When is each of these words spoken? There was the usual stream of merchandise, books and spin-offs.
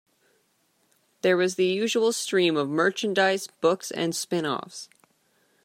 There 1.21 1.37
was 1.37 1.53
the 1.57 1.67
usual 1.67 2.11
stream 2.11 2.57
of 2.57 2.67
merchandise, 2.67 3.45
books 3.45 3.91
and 3.91 4.15
spin-offs. 4.15 4.89